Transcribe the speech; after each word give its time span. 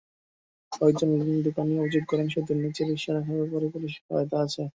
কয়েকজন 0.71 1.09
দোকানি 1.45 1.73
অভিযোগ 1.79 2.03
করেন, 2.07 2.27
সেতুর 2.33 2.57
নিচে 2.63 2.81
রিকশা 2.83 3.11
রাখার 3.11 3.35
ব্যাপারে 3.39 3.67
পুলিশের 3.73 4.01
সহায়তা 4.01 4.37
আছে। 4.45 4.61